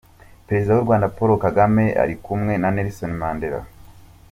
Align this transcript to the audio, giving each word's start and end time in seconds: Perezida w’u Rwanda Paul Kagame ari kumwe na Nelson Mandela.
Perezida 0.47 0.73
w’u 0.75 0.85
Rwanda 0.85 1.11
Paul 1.15 1.31
Kagame 1.45 1.85
ari 2.03 2.15
kumwe 2.23 2.53
na 2.57 2.69
Nelson 2.75 3.11
Mandela. 3.21 3.61